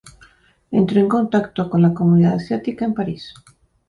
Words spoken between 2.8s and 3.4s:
en París.